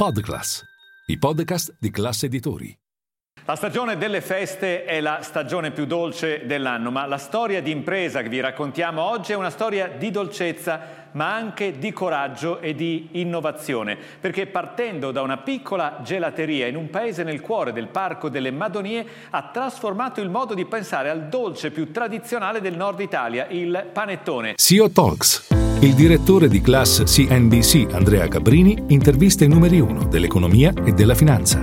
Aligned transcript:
Podclass, 0.00 0.62
i 1.06 1.18
podcast 1.18 1.74
di 1.80 1.90
classe 1.90 2.26
editori. 2.26 2.72
La 3.44 3.56
stagione 3.56 3.96
delle 3.96 4.20
feste 4.20 4.84
è 4.84 5.00
la 5.00 5.22
stagione 5.22 5.72
più 5.72 5.86
dolce 5.86 6.46
dell'anno, 6.46 6.92
ma 6.92 7.04
la 7.06 7.18
storia 7.18 7.60
di 7.60 7.72
impresa 7.72 8.22
che 8.22 8.28
vi 8.28 8.38
raccontiamo 8.38 9.02
oggi 9.02 9.32
è 9.32 9.34
una 9.34 9.50
storia 9.50 9.88
di 9.88 10.12
dolcezza, 10.12 11.08
ma 11.14 11.34
anche 11.34 11.80
di 11.80 11.92
coraggio 11.92 12.60
e 12.60 12.76
di 12.76 13.08
innovazione, 13.14 13.98
perché 14.20 14.46
partendo 14.46 15.10
da 15.10 15.22
una 15.22 15.38
piccola 15.38 15.98
gelateria 16.04 16.68
in 16.68 16.76
un 16.76 16.90
paese 16.90 17.24
nel 17.24 17.40
cuore 17.40 17.72
del 17.72 17.88
Parco 17.88 18.28
delle 18.28 18.52
Madonie 18.52 19.04
ha 19.30 19.50
trasformato 19.52 20.20
il 20.20 20.30
modo 20.30 20.54
di 20.54 20.64
pensare 20.64 21.10
al 21.10 21.26
dolce 21.26 21.72
più 21.72 21.90
tradizionale 21.90 22.60
del 22.60 22.76
nord 22.76 23.00
Italia, 23.00 23.48
il 23.48 23.90
panettone. 23.92 24.54
CEO 24.54 24.92
Talks. 24.92 25.67
Il 25.80 25.94
direttore 25.94 26.48
di 26.48 26.60
Class 26.60 27.04
CNBC, 27.04 27.92
Andrea 27.92 28.26
Cabrini, 28.26 28.86
intervista 28.88 29.44
i 29.44 29.48
numeri 29.48 29.78
uno 29.78 30.06
dell'economia 30.06 30.72
e 30.84 30.90
della 30.90 31.14
finanza. 31.14 31.60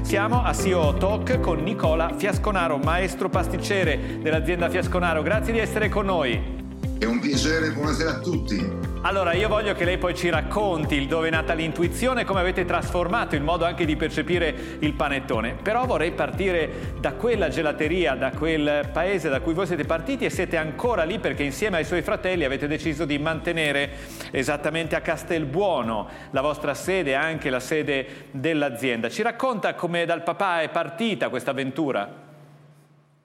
Siamo 0.00 0.42
a 0.42 0.54
CEO 0.54 0.94
Talk 0.94 1.38
con 1.40 1.62
Nicola 1.62 2.14
Fiasconaro, 2.16 2.78
maestro 2.78 3.28
pasticcere 3.28 4.20
dell'azienda 4.22 4.70
Fiasconaro. 4.70 5.20
Grazie 5.20 5.52
di 5.52 5.58
essere 5.58 5.90
con 5.90 6.06
noi. 6.06 6.59
È 7.00 7.06
un 7.06 7.18
piacere, 7.18 7.70
buonasera 7.70 8.10
a 8.10 8.18
tutti. 8.18 8.62
Allora, 9.00 9.32
io 9.32 9.48
voglio 9.48 9.72
che 9.72 9.86
lei 9.86 9.96
poi 9.96 10.14
ci 10.14 10.28
racconti 10.28 10.96
il 10.96 11.06
dove 11.06 11.28
è 11.28 11.30
nata 11.30 11.54
l'intuizione, 11.54 12.26
come 12.26 12.40
avete 12.40 12.66
trasformato 12.66 13.34
il 13.36 13.42
modo 13.42 13.64
anche 13.64 13.86
di 13.86 13.96
percepire 13.96 14.54
il 14.80 14.92
panettone. 14.92 15.56
Però 15.62 15.86
vorrei 15.86 16.12
partire 16.12 16.92
da 17.00 17.14
quella 17.14 17.48
gelateria, 17.48 18.16
da 18.16 18.32
quel 18.32 18.90
paese 18.92 19.30
da 19.30 19.40
cui 19.40 19.54
voi 19.54 19.66
siete 19.66 19.86
partiti 19.86 20.26
e 20.26 20.30
siete 20.30 20.58
ancora 20.58 21.04
lì 21.04 21.18
perché 21.18 21.42
insieme 21.42 21.78
ai 21.78 21.86
suoi 21.86 22.02
fratelli 22.02 22.44
avete 22.44 22.66
deciso 22.66 23.06
di 23.06 23.18
mantenere 23.18 23.92
esattamente 24.30 24.94
a 24.94 25.00
Castelbuono 25.00 26.06
la 26.32 26.42
vostra 26.42 26.74
sede, 26.74 27.14
anche 27.14 27.48
la 27.48 27.60
sede 27.60 28.26
dell'azienda. 28.30 29.08
Ci 29.08 29.22
racconta 29.22 29.72
come 29.72 30.04
dal 30.04 30.22
papà 30.22 30.60
è 30.60 30.68
partita 30.68 31.30
questa 31.30 31.52
avventura? 31.52 32.28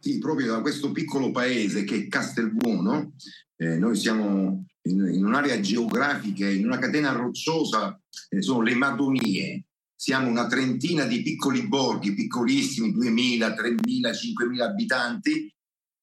Sì, 0.06 0.20
proprio 0.20 0.52
da 0.52 0.62
questo 0.62 0.92
piccolo 0.92 1.32
paese 1.32 1.84
che 1.84 1.96
è 1.96 2.08
Castelbuono, 2.08 3.14
eh, 3.56 3.76
noi 3.76 3.96
siamo 3.96 4.64
in, 4.84 5.00
in, 5.12 5.26
un'area 5.26 5.60
geografica, 5.60 6.48
in 6.48 6.64
una 6.64 6.78
catena 6.78 7.12
rocciosa, 7.12 8.00
eh, 8.30 8.40
sono 8.40 8.62
le 8.62 8.76
Madonie. 8.76 9.66
Siamo 9.96 10.30
una 10.30 10.46
trentina 10.46 11.06
di 11.06 11.24
piccoli 11.24 11.68
borghi, 11.68 12.14
piccolissimi, 12.14 12.94
2.000, 12.94 13.56
3.000, 13.56 14.12
5.000 14.12 14.62
abitanti, 14.62 15.52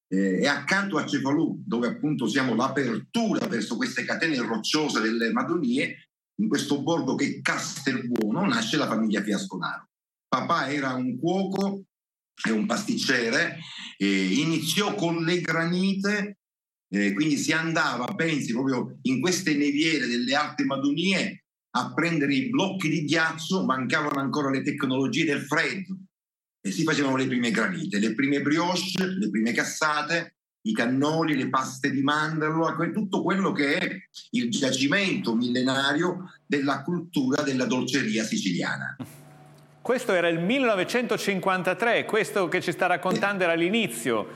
eh, 0.08 0.40
e 0.40 0.46
accanto 0.48 0.98
a 0.98 1.06
Cefalù, 1.06 1.62
dove 1.64 1.86
appunto 1.86 2.26
siamo 2.26 2.56
l'apertura 2.56 3.46
verso 3.46 3.76
queste 3.76 4.04
catene 4.04 4.36
rocciose 4.38 5.00
delle 5.00 5.30
Madonie, 5.30 6.08
in 6.40 6.48
questo 6.48 6.82
borgo 6.82 7.14
che 7.14 7.36
è 7.36 7.40
Castelbuono, 7.40 8.44
nasce 8.46 8.76
la 8.76 8.88
famiglia 8.88 9.22
Fiasconaro. 9.22 9.90
Papà 10.26 10.72
era 10.72 10.92
un 10.94 11.20
cuoco 11.20 11.84
e 12.44 12.50
un 12.50 12.66
pasticcere, 12.66 13.58
iniziò 13.98 14.94
con 14.94 15.24
le 15.24 15.40
granite 15.40 16.38
eh, 16.92 17.14
quindi 17.14 17.38
si 17.38 17.52
andava, 17.52 18.04
pensi, 18.14 18.52
proprio 18.52 18.98
in 19.02 19.20
queste 19.20 19.54
neviere 19.56 20.06
delle 20.06 20.34
Alte 20.34 20.64
Madonie 20.64 21.44
a 21.74 21.94
prendere 21.94 22.34
i 22.34 22.50
blocchi 22.50 22.90
di 22.90 23.04
ghiaccio, 23.04 23.64
mancavano 23.64 24.20
ancora 24.20 24.50
le 24.50 24.62
tecnologie 24.62 25.24
del 25.24 25.40
freddo 25.40 25.96
e 26.60 26.70
si 26.70 26.82
facevano 26.82 27.16
le 27.16 27.26
prime 27.26 27.50
granite, 27.50 27.98
le 27.98 28.14
prime 28.14 28.42
brioche, 28.42 29.06
le 29.06 29.30
prime 29.30 29.52
cassate, 29.52 30.36
i 30.66 30.74
cannoli, 30.74 31.34
le 31.34 31.48
paste 31.48 31.90
di 31.90 32.02
mandorlo, 32.02 32.76
tutto 32.92 33.22
quello 33.22 33.52
che 33.52 33.78
è 33.78 33.98
il 34.32 34.50
giacimento 34.50 35.34
millenario 35.34 36.30
della 36.46 36.82
cultura 36.82 37.42
della 37.42 37.64
dolceria 37.64 38.22
siciliana. 38.22 38.94
Questo 39.82 40.12
era 40.12 40.28
il 40.28 40.38
1953, 40.38 42.04
questo 42.04 42.46
che 42.46 42.60
ci 42.60 42.70
sta 42.70 42.86
raccontando 42.86 43.42
era 43.42 43.54
l'inizio. 43.54 44.34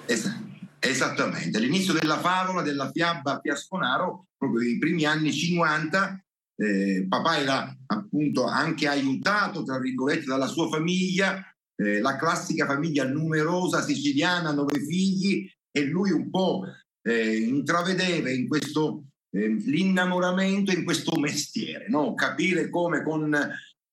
Esattamente, 0.80 1.56
all'inizio 1.56 1.92
della 1.92 2.18
favola, 2.18 2.62
della 2.62 2.90
fiaba 2.90 3.38
Fiasconaro, 3.40 4.26
proprio 4.36 4.62
nei 4.62 4.76
primi 4.76 5.04
anni 5.04 5.32
50, 5.32 6.20
eh, 6.56 7.06
papà 7.08 7.38
era 7.38 7.76
appunto 7.86 8.44
anche 8.44 8.88
aiutato, 8.88 9.62
tra 9.62 9.78
virgolette, 9.78 10.24
dalla 10.24 10.48
sua 10.48 10.68
famiglia, 10.68 11.40
eh, 11.76 12.00
la 12.00 12.16
classica 12.16 12.66
famiglia 12.66 13.06
numerosa 13.06 13.82
siciliana, 13.82 14.50
nove 14.50 14.80
figli, 14.80 15.48
e 15.70 15.84
lui 15.84 16.10
un 16.10 16.28
po' 16.28 16.64
eh, 17.02 17.36
intravedeva 17.36 18.30
in 18.30 18.48
questo 18.48 19.04
eh, 19.30 19.46
l'innamoramento 19.46 20.72
in 20.72 20.84
questo 20.84 21.16
mestiere, 21.20 21.86
no? 21.88 22.14
capire 22.14 22.68
come 22.68 23.04
con 23.04 23.32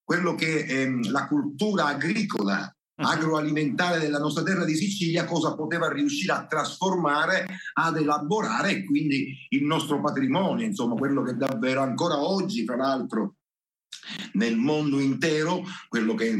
quello 0.04 0.36
che 0.36 0.66
è 0.66 0.82
ehm, 0.82 1.12
la 1.12 1.28
cultura 1.28 1.86
agricola 1.86 2.74
Mhm. 2.96 3.06
agroalimentare 3.06 4.00
della 4.00 4.20
nostra 4.20 4.44
terra 4.44 4.66
di 4.66 4.76
Sicilia 4.76 5.26
cosa 5.26 5.56
poteva 5.56 5.92
riuscire 5.92 6.32
a 6.34 6.46
trasformare, 6.46 7.48
ad 7.74 7.98
elaborare 7.98 8.70
e 8.70 8.86
quindi 8.86 9.36
il 9.50 9.64
nostro 9.64 10.00
patrimonio, 10.00 10.64
insomma 10.64 10.94
quello 10.94 11.24
che 11.24 11.36
davvero 11.36 11.82
ancora 11.82 12.22
oggi, 12.22 12.64
fra 12.64 12.76
l'altro, 12.76 13.38
nel 14.34 14.58
mondo 14.58 15.00
intero, 15.00 15.64
quello 15.88 16.14
che 16.14 16.30
è 16.30 16.36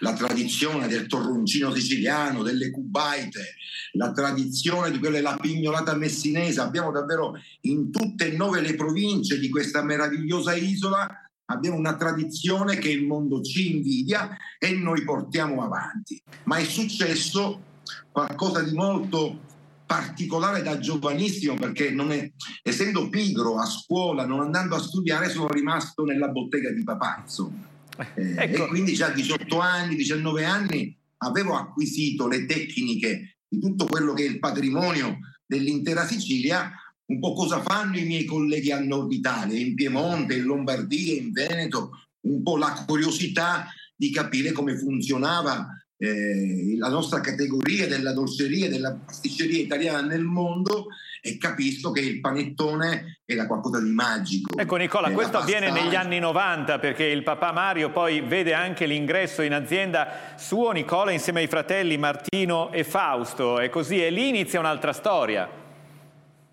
la 0.00 0.12
tradizione 0.12 0.88
del 0.88 1.06
torroncino 1.06 1.72
siciliano, 1.72 2.42
delle 2.42 2.70
cubaite, 2.70 3.54
la 3.92 4.12
tradizione 4.12 4.90
di 4.90 4.98
quella 4.98 5.16
della 5.16 5.36
pignolata 5.40 5.94
messinese, 5.94 6.60
abbiamo 6.60 6.90
davvero 6.90 7.34
in 7.62 7.90
tutte 7.90 8.30
e 8.30 8.36
nove 8.36 8.60
le 8.60 8.74
province 8.74 9.38
di 9.38 9.48
questa 9.48 9.82
meravigliosa 9.82 10.54
isola 10.54 11.23
abbiamo 11.46 11.76
una 11.76 11.96
tradizione 11.96 12.78
che 12.78 12.90
il 12.90 13.06
mondo 13.06 13.42
ci 13.42 13.76
invidia 13.76 14.36
e 14.58 14.72
noi 14.72 15.02
portiamo 15.04 15.62
avanti. 15.62 16.22
Ma 16.44 16.56
è 16.56 16.64
successo 16.64 17.72
qualcosa 18.10 18.62
di 18.62 18.72
molto 18.72 19.52
particolare 19.86 20.62
da 20.62 20.78
giovanissimo 20.78 21.54
perché 21.54 21.88
è, 21.88 22.30
essendo 22.62 23.08
pigro 23.08 23.58
a 23.58 23.66
scuola, 23.66 24.26
non 24.26 24.40
andando 24.40 24.74
a 24.74 24.80
studiare, 24.80 25.28
sono 25.28 25.48
rimasto 25.48 26.04
nella 26.04 26.28
bottega 26.28 26.70
di 26.70 26.82
papà, 26.82 27.20
insomma. 27.22 27.68
Eh, 28.14 28.34
ecco. 28.36 28.64
E 28.64 28.68
quindi 28.68 28.94
già 28.94 29.08
a 29.08 29.10
18 29.10 29.58
anni, 29.60 29.94
19 29.94 30.44
anni 30.44 30.96
avevo 31.18 31.56
acquisito 31.56 32.26
le 32.26 32.46
tecniche 32.46 33.36
di 33.46 33.60
tutto 33.60 33.86
quello 33.86 34.14
che 34.14 34.24
è 34.24 34.28
il 34.28 34.38
patrimonio 34.38 35.18
dell'intera 35.46 36.06
Sicilia 36.06 36.72
un 37.06 37.18
po' 37.18 37.32
cosa 37.32 37.60
fanno 37.60 37.98
i 37.98 38.04
miei 38.04 38.24
colleghi 38.24 38.72
al 38.72 38.86
nord 38.86 39.12
Italia, 39.12 39.58
in 39.58 39.74
Piemonte, 39.74 40.36
in 40.36 40.44
Lombardia, 40.44 41.14
in 41.14 41.32
Veneto, 41.32 41.90
un 42.26 42.42
po' 42.42 42.56
la 42.56 42.84
curiosità 42.86 43.66
di 43.94 44.10
capire 44.10 44.52
come 44.52 44.76
funzionava 44.76 45.68
eh, 45.96 46.76
la 46.76 46.88
nostra 46.88 47.20
categoria 47.20 47.86
della 47.86 48.12
dolceria, 48.12 48.68
della 48.68 48.92
pasticceria 48.92 49.62
italiana 49.62 50.00
nel 50.00 50.24
mondo 50.24 50.88
e 51.22 51.38
capisco 51.38 51.90
che 51.90 52.00
il 52.00 52.20
panettone 52.20 53.20
era 53.24 53.46
qualcosa 53.46 53.80
di 53.80 53.90
magico. 53.90 54.58
Ecco 54.58 54.76
Nicola, 54.76 55.10
questo 55.12 55.38
avviene 55.38 55.70
negli 55.70 55.94
anni 55.94 56.18
90 56.18 56.78
perché 56.78 57.04
il 57.04 57.22
papà 57.22 57.52
Mario 57.52 57.90
poi 57.90 58.20
vede 58.20 58.52
anche 58.52 58.84
l'ingresso 58.86 59.40
in 59.42 59.54
azienda 59.54 60.34
suo 60.36 60.72
Nicola 60.72 61.12
insieme 61.12 61.40
ai 61.40 61.46
fratelli 61.46 61.96
Martino 61.96 62.72
e 62.72 62.84
Fausto 62.84 63.60
e 63.60 63.70
così 63.70 64.04
e 64.04 64.10
lì 64.10 64.28
inizia 64.28 64.58
un'altra 64.58 64.92
storia. 64.92 65.63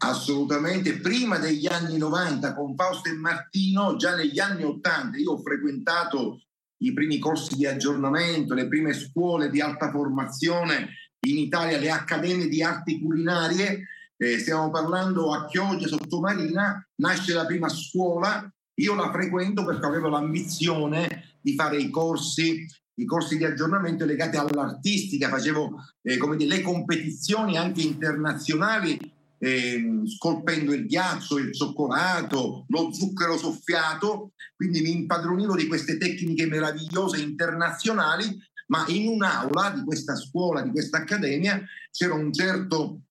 Assolutamente, 0.03 0.99
prima 0.99 1.37
degli 1.37 1.67
anni 1.67 1.97
90 1.97 2.55
con 2.55 2.75
Fausto 2.75 3.09
e 3.09 3.13
Martino, 3.13 3.97
già 3.97 4.15
negli 4.15 4.39
anni 4.39 4.63
80 4.63 5.17
io 5.17 5.33
ho 5.33 5.37
frequentato 5.37 6.41
i 6.77 6.91
primi 6.91 7.19
corsi 7.19 7.55
di 7.55 7.67
aggiornamento, 7.67 8.55
le 8.55 8.67
prime 8.67 8.93
scuole 8.93 9.51
di 9.51 9.61
alta 9.61 9.91
formazione 9.91 10.89
in 11.27 11.37
Italia, 11.37 11.77
le 11.77 11.91
accademie 11.91 12.47
di 12.47 12.63
arti 12.63 12.99
culinarie, 12.99 13.87
eh, 14.17 14.39
stiamo 14.39 14.71
parlando 14.71 15.33
a 15.33 15.45
Chioggia 15.45 15.87
Sottomarina, 15.87 16.83
nasce 16.95 17.33
la 17.33 17.45
prima 17.45 17.69
scuola, 17.69 18.51
io 18.79 18.95
la 18.95 19.11
frequento 19.11 19.63
perché 19.63 19.85
avevo 19.85 20.09
l'ambizione 20.09 21.37
di 21.41 21.53
fare 21.53 21.77
i 21.77 21.91
corsi 21.91 22.65
i 22.95 23.05
corsi 23.05 23.37
di 23.37 23.45
aggiornamento 23.45 24.05
legati 24.05 24.37
all'artistica, 24.37 25.29
facevo 25.29 25.75
eh, 26.03 26.19
dire, 26.35 26.55
le 26.55 26.61
competizioni 26.61 27.57
anche 27.57 27.81
internazionali 27.81 28.99
eh, 29.43 30.01
scolpendo 30.05 30.71
il 30.71 30.85
ghiaccio, 30.85 31.39
il 31.39 31.51
cioccolato, 31.51 32.65
lo 32.67 32.93
zucchero 32.93 33.37
soffiato, 33.37 34.33
quindi 34.55 34.81
mi 34.81 34.91
impadronivo 34.91 35.55
di 35.55 35.65
queste 35.65 35.97
tecniche 35.97 36.45
meravigliose 36.45 37.19
internazionali, 37.19 38.39
ma 38.67 38.85
in 38.89 39.07
un'aula 39.07 39.71
di 39.71 39.83
questa 39.83 40.15
scuola, 40.15 40.61
di 40.61 40.69
questa 40.69 40.97
accademia, 40.97 41.59
c'era 41.89 42.13
un 42.13 42.31
certo 42.31 43.01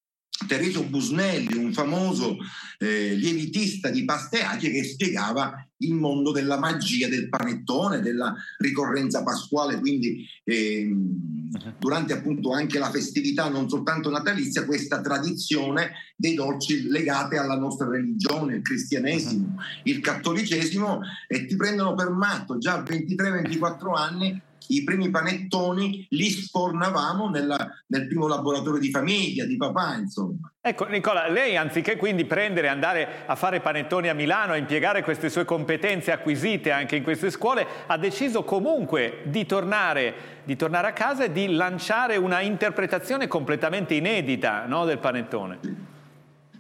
Teresio 0.47 0.85
Busnelli, 0.85 1.57
un 1.57 1.73
famoso 1.73 2.37
eh, 2.79 3.15
lievitista 3.15 3.91
di 3.91 4.05
Pasteaci 4.05 4.71
che 4.71 4.85
spiegava 4.85 5.65
il 5.79 5.95
mondo 5.95 6.31
della 6.31 6.59
magia 6.59 7.09
del 7.09 7.29
panettone, 7.29 8.01
della 8.01 8.35
ricorrenza 8.59 9.23
pasquale, 9.23 9.79
quindi 9.79 10.27
eh, 10.45 10.91
durante 11.79 12.13
appunto 12.13 12.53
anche 12.53 12.79
la 12.79 12.91
festività 12.91 13.49
non 13.49 13.69
soltanto 13.69 14.11
natalizia, 14.11 14.65
questa 14.65 15.01
tradizione 15.01 15.93
dei 16.17 16.35
dolci 16.35 16.89
legate 16.89 17.37
alla 17.37 17.57
nostra 17.57 17.89
religione, 17.89 18.57
il 18.57 18.63
cristianesimo, 18.63 19.57
il 19.85 20.01
cattolicesimo 20.01 21.01
e 21.29 21.47
ti 21.47 21.57
prendono 21.57 21.95
per 21.95 22.11
matto 22.11 22.59
già 22.59 22.75
a 22.75 22.83
23-24 22.83 23.97
anni 23.97 24.43
i 24.69 24.85
primi 24.85 25.11
panettoni 25.11 26.07
li 26.11 26.31
sfornavamo 26.31 27.29
nella, 27.29 27.69
nel 27.87 28.07
primo 28.07 28.27
laboratorio 28.27 28.81
di 28.81 28.91
famiglia, 28.91 29.45
di 29.45 29.57
papà, 29.57 29.97
insomma. 29.97 30.51
Ecco 30.61 30.87
Nicola, 30.87 31.29
lei 31.29 31.57
anziché 31.57 31.97
quindi 31.97 32.25
prendere 32.27 32.67
e 32.67 32.71
andare 32.71 33.09
a 33.27 33.35
fare 33.35 33.61
panettoni 33.61 34.09
a 34.09 34.15
Milano, 34.15 34.53
a 34.53 34.57
impiegare 34.57 35.03
queste 35.03 35.31
sue 35.31 35.45
competenze 35.45 36.13
acquisite 36.13 36.71
anche 36.71 36.97
in 36.97 37.03
queste 37.03 37.31
scuole, 37.31 37.67
ha 37.87 37.97
deciso 37.97 38.45
comunque 38.45 39.23
di 39.25 39.47
tornare, 39.47 40.15
di 40.45 40.57
tornare 40.57 40.89
a 40.89 40.93
casa 40.93 41.25
e 41.25 41.33
di 41.33 41.49
lanciare 41.49 42.17
una 42.17 42.41
interpretazione 42.41 43.27
completamente 43.27 43.95
inedita 43.95 44.67
no, 44.67 44.85
del 44.85 44.99
panettone. 44.99 45.89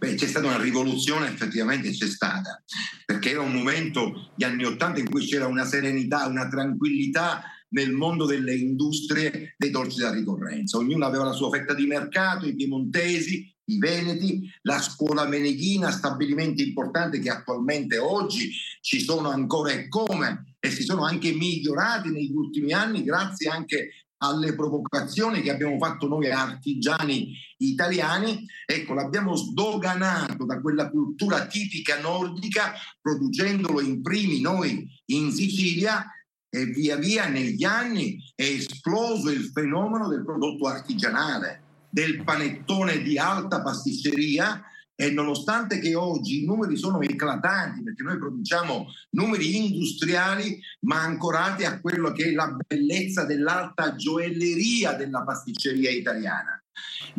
Beh, 0.00 0.14
c'è 0.14 0.26
stata 0.26 0.46
una 0.46 0.62
rivoluzione, 0.62 1.26
effettivamente 1.26 1.90
c'è 1.90 2.06
stata, 2.06 2.62
perché 3.04 3.32
era 3.32 3.42
un 3.42 3.52
momento, 3.52 4.30
gli 4.34 4.44
anni 4.44 4.64
Ottanta, 4.64 4.98
in 4.98 5.10
cui 5.10 5.26
c'era 5.26 5.46
una 5.46 5.66
serenità, 5.66 6.24
una 6.24 6.48
tranquillità 6.48 7.42
nel 7.70 7.92
mondo 7.92 8.24
delle 8.26 8.54
industrie 8.54 9.54
dei 9.56 9.70
dolci 9.70 9.98
da 9.98 10.12
ricorrenza. 10.12 10.78
Ognuno 10.78 11.04
aveva 11.04 11.24
la 11.24 11.32
sua 11.32 11.50
fetta 11.50 11.74
di 11.74 11.86
mercato, 11.86 12.46
i 12.46 12.54
piemontesi, 12.54 13.52
i 13.64 13.78
veneti, 13.78 14.50
la 14.62 14.80
scuola 14.80 15.26
meneghina, 15.26 15.90
stabilimenti 15.90 16.66
importanti 16.66 17.20
che 17.20 17.30
attualmente 17.30 17.98
oggi 17.98 18.50
ci 18.80 19.00
sono 19.00 19.30
ancora 19.30 19.70
e 19.70 19.88
come 19.88 20.56
e 20.58 20.70
si 20.70 20.82
sono 20.82 21.04
anche 21.04 21.32
migliorati 21.32 22.10
negli 22.10 22.34
ultimi 22.34 22.72
anni 22.72 23.04
grazie 23.04 23.48
anche 23.48 23.90
alle 24.22 24.54
provocazioni 24.54 25.40
che 25.40 25.50
abbiamo 25.50 25.78
fatto 25.78 26.06
noi 26.06 26.30
artigiani 26.30 27.32
italiani, 27.58 28.44
ecco, 28.66 28.92
l'abbiamo 28.92 29.34
sdoganato 29.34 30.44
da 30.44 30.60
quella 30.60 30.90
cultura 30.90 31.46
tipica 31.46 32.00
nordica, 32.00 32.74
producendolo 33.00 33.80
in 33.80 34.02
primi 34.02 34.42
noi 34.42 34.86
in 35.06 35.32
Sicilia 35.32 36.04
e 36.50 36.66
via 36.66 36.96
via 36.96 37.28
negli 37.28 37.64
anni 37.64 38.20
è 38.34 38.42
esploso 38.42 39.30
il 39.30 39.50
fenomeno 39.52 40.08
del 40.08 40.24
prodotto 40.24 40.66
artigianale, 40.66 41.62
del 41.88 42.24
panettone 42.24 43.02
di 43.02 43.16
alta 43.18 43.62
pasticceria 43.62 44.64
e 45.00 45.10
nonostante 45.12 45.78
che 45.78 45.94
oggi 45.94 46.42
i 46.42 46.44
numeri 46.44 46.76
sono 46.76 47.00
eclatanti 47.00 47.82
perché 47.82 48.02
noi 48.02 48.18
produciamo 48.18 48.86
numeri 49.10 49.56
industriali 49.56 50.60
ma 50.80 51.00
ancorati 51.00 51.64
a 51.64 51.80
quello 51.80 52.12
che 52.12 52.24
è 52.24 52.32
la 52.32 52.54
bellezza 52.66 53.24
dell'alta 53.24 53.94
gioelleria 53.94 54.92
della 54.92 55.22
pasticceria 55.22 55.90
italiana. 55.90 56.62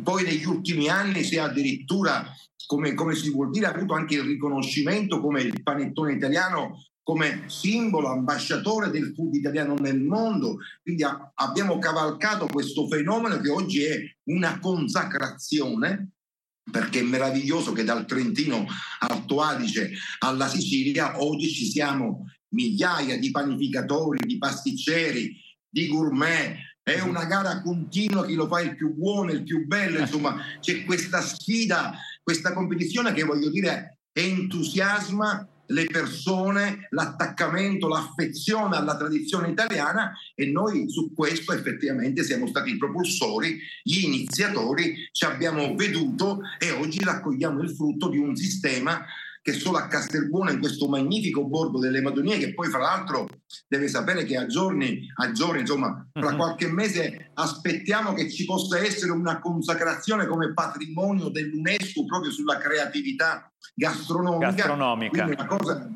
Poi 0.03 0.23
negli 0.23 0.45
ultimi 0.45 0.89
anni 0.89 1.23
si 1.23 1.37
è 1.37 1.39
addirittura, 1.39 2.23
come, 2.67 2.93
come 2.93 3.15
si 3.15 3.31
vuol 3.31 3.49
dire, 3.49 3.65
avuto 3.65 3.93
anche 3.93 4.15
il 4.15 4.23
riconoscimento 4.23 5.19
come 5.19 5.41
il 5.41 5.63
panettone 5.63 6.13
italiano 6.13 6.83
come 7.03 7.43
simbolo, 7.47 8.09
ambasciatore 8.09 8.89
del 8.89 9.13
food 9.15 9.35
italiano 9.35 9.75
nel 9.75 10.01
mondo. 10.01 10.57
Quindi 10.81 11.03
a, 11.03 11.31
abbiamo 11.35 11.79
cavalcato 11.79 12.47
questo 12.47 12.87
fenomeno 12.87 13.39
che 13.39 13.49
oggi 13.49 13.83
è 13.83 13.99
una 14.25 14.59
consacrazione 14.59 16.11
perché 16.71 16.99
è 16.99 17.03
meraviglioso 17.03 17.71
che 17.71 17.83
dal 17.83 18.05
Trentino 18.05 18.65
Alto 18.99 19.41
Adige 19.41 19.91
alla 20.19 20.47
Sicilia 20.47 21.21
oggi 21.21 21.49
ci 21.49 21.65
siamo 21.65 22.29
migliaia 22.49 23.17
di 23.17 23.31
panificatori, 23.31 24.25
di 24.25 24.37
pasticceri, 24.37 25.35
di 25.67 25.87
gourmet. 25.87 26.57
È 26.83 26.99
una 26.99 27.25
gara 27.25 27.61
continua 27.61 28.25
chi 28.25 28.33
lo 28.33 28.47
fa 28.47 28.61
il 28.61 28.75
più 28.75 28.93
buono, 28.93 29.31
il 29.31 29.43
più 29.43 29.65
bello, 29.65 29.99
insomma 29.99 30.37
c'è 30.59 30.83
questa 30.83 31.21
sfida, 31.21 31.93
questa 32.23 32.53
competizione 32.53 33.13
che 33.13 33.23
voglio 33.23 33.49
dire 33.49 33.99
entusiasma 34.13 35.47
le 35.71 35.85
persone, 35.85 36.87
l'attaccamento, 36.91 37.87
l'affezione 37.87 38.75
alla 38.75 38.97
tradizione 38.97 39.49
italiana 39.49 40.13
e 40.35 40.47
noi 40.47 40.89
su 40.89 41.13
questo 41.13 41.53
effettivamente 41.53 42.23
siamo 42.23 42.47
stati 42.47 42.71
i 42.71 42.77
propulsori, 42.77 43.59
gli 43.83 44.03
iniziatori, 44.03 45.09
ci 45.11 45.25
abbiamo 45.25 45.73
veduto 45.75 46.39
e 46.59 46.71
oggi 46.71 46.99
raccogliamo 47.03 47.61
il 47.61 47.71
frutto 47.71 48.09
di 48.09 48.17
un 48.17 48.35
sistema 48.35 49.03
che 49.41 49.53
solo 49.53 49.77
a 49.77 49.87
Castelbuono 49.87 50.51
in 50.51 50.59
questo 50.59 50.87
magnifico 50.87 51.45
borgo 51.45 51.79
delle 51.79 52.01
Madonie 52.01 52.37
che 52.37 52.53
poi 52.53 52.69
fra 52.69 52.79
l'altro 52.79 53.27
deve 53.67 53.87
sapere 53.87 54.23
che 54.23 54.37
a 54.37 54.45
giorni, 54.45 55.07
a 55.15 55.31
giorni 55.31 55.61
insomma 55.61 56.07
fra 56.11 56.31
mhm. 56.31 56.37
qualche 56.37 56.67
mese 56.67 57.31
aspettiamo 57.33 58.13
che 58.13 58.29
ci 58.29 58.45
possa 58.45 58.79
essere 58.79 59.11
una 59.11 59.39
consacrazione 59.39 60.27
come 60.27 60.53
patrimonio 60.53 61.29
dell'UNESCO 61.29 62.05
proprio 62.05 62.31
sulla 62.31 62.57
creatività 62.57 63.51
gastronomica, 63.73 64.51
gastronomica. 64.51 65.45
Cosa, 65.45 65.89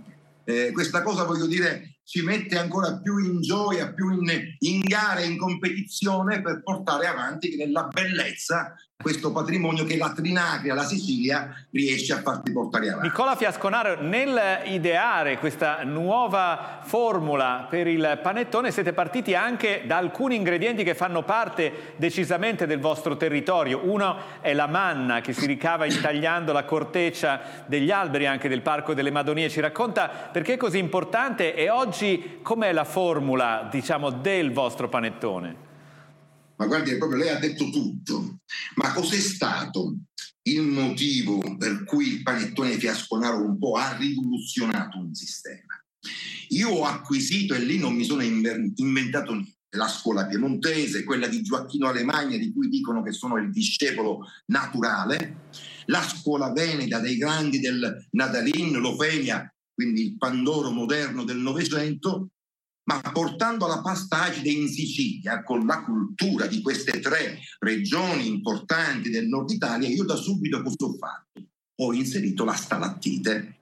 eh, 0.46 0.72
questa 0.72 1.02
cosa 1.02 1.24
voglio 1.24 1.48
dire 1.48 1.98
ci 2.06 2.22
mette 2.22 2.58
ancora 2.58 3.00
più 3.00 3.18
in 3.18 3.42
gioia, 3.42 3.92
più 3.92 4.12
in, 4.12 4.56
in 4.60 4.82
gara, 4.82 5.22
in 5.22 5.38
competizione 5.38 6.42
per 6.42 6.62
portare 6.62 7.08
avanti 7.08 7.56
nella 7.56 7.88
bellezza 7.88 8.76
questo 9.06 9.32
patrimonio 9.32 9.84
che 9.84 9.98
la 9.98 10.12
Trinacria, 10.14 10.74
la 10.74 10.84
Sicilia 10.84 11.54
riesce 11.70 12.12
a 12.12 12.22
farti 12.22 12.52
portare 12.52 12.90
avanti. 12.90 13.08
Nicola 13.08 13.36
Fiasconaro, 13.36 14.02
nel 14.02 14.62
ideare 14.64 15.38
questa 15.38 15.84
nuova 15.84 16.80
formula 16.82 17.68
per 17.70 17.86
il 17.86 18.20
panettone 18.24 18.72
siete 18.72 18.94
partiti 18.94 19.36
anche 19.36 19.84
da 19.86 19.98
alcuni 19.98 20.36
ingredienti 20.36 20.84
che 20.84 20.96
fanno 20.96 21.22
parte 21.22 21.94
decisamente 21.98 22.66
del 22.66 22.80
vostro 22.80 23.16
territorio. 23.16 23.82
Uno 23.84 24.18
è 24.42 24.56
la 24.56 24.66
manna 24.66 25.22
che 25.22 25.34
si 25.34 25.46
ricava 25.46 25.86
intagliando 25.86 26.52
la 26.52 26.64
corteccia 26.64 27.42
degli 27.68 27.92
alberi 27.92 28.26
anche 28.26 28.50
del 28.50 28.64
Parco 28.64 28.96
delle 28.96 29.12
Madonie. 29.12 29.50
Ci 29.50 29.60
racconta 29.60 30.08
perché 30.08 30.54
è 30.54 30.58
così 30.58 30.80
importante 30.80 31.54
e 31.54 31.70
oggi 31.70 32.40
com'è 32.42 32.72
la 32.72 32.86
formula 32.86 33.68
diciamo, 33.70 34.10
del 34.10 34.52
vostro 34.52 34.90
panettone? 34.90 35.74
Ma 36.58 36.66
guardi, 36.68 36.98
proprio 36.98 37.20
lei 37.20 37.30
ha 37.30 37.40
detto 37.40 37.70
tutto. 37.70 38.40
Ma 38.76 38.94
cos'è 38.94 39.20
stato 39.20 39.98
il 40.44 40.62
motivo 40.62 41.58
per 41.58 41.84
cui 41.84 42.08
il 42.08 42.24
panettone 42.24 42.78
fiasconaro 42.78 43.44
un 43.44 43.58
po' 43.58 43.76
ha 43.76 43.96
rivoluzionato 43.98 44.98
un 44.98 45.14
sistema? 45.14 45.80
Io 46.50 46.70
ho 46.70 46.86
acquisito, 46.86 47.54
e 47.56 47.60
lì 47.60 47.78
non 47.78 47.96
mi 47.96 48.04
sono 48.04 48.22
inventato 48.22 49.34
niente, 49.34 49.54
la 49.76 49.88
scuola 49.88 50.26
piemontese, 50.26 51.04
quella 51.04 51.28
di 51.28 51.42
Gioacchino 51.42 51.88
Alemagna, 51.88 52.38
di 52.38 52.52
cui 52.54 52.70
dicono 52.70 53.04
che 53.04 53.12
sono 53.12 53.38
il 53.38 53.52
discepolo 53.52 54.20
naturale, 54.48 55.50
la 55.88 56.02
scuola 56.02 56.52
veneta 56.52 57.00
dei 57.00 57.18
grandi 57.18 57.60
del 57.60 58.08
Nadalin, 58.12 58.78
l'Ofelia, 58.80 59.54
quindi 59.74 60.04
il 60.04 60.18
Pandoro 60.18 60.72
moderno 60.72 61.24
del 61.24 61.38
Novecento, 61.38 62.30
ma 62.86 63.02
portando 63.12 63.68
la 63.68 63.82
pasta 63.82 64.24
acida 64.24 64.50
in 64.50 64.68
Sicilia 64.68 65.44
con 65.44 65.66
la 65.66 65.84
cultura 65.84 66.46
di 66.46 66.62
queste 66.62 67.00
tre 67.00 67.40
regioni 67.60 68.28
importanti 68.28 69.10
del 69.10 69.28
nord 69.28 69.50
Italia, 69.52 69.90
io 69.90 70.04
da 70.04 70.16
subito 70.16 70.62
cosa 70.62 70.86
ho 70.86 70.94
fatto? 70.94 71.44
Ho 71.78 71.94
inserito 71.94 72.46
la 72.46 72.54
stalattite, 72.54 73.62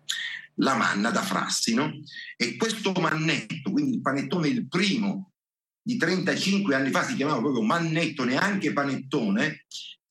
la 0.56 0.76
manna 0.76 1.10
da 1.10 1.22
Frassino 1.22 1.92
e 2.36 2.56
questo 2.58 2.92
mannetto, 2.92 3.72
quindi 3.72 3.96
il 3.96 4.02
panettone 4.02 4.50
il 4.50 4.68
primo 4.68 5.32
di 5.82 5.98
35 5.98 6.76
anni 6.76 6.92
fa 6.92 7.04
si 7.04 7.16
chiamava 7.16 7.40
proprio 7.40 7.64
mannetto, 7.64 8.24
neanche 8.24 8.74
panettone, 8.74 9.66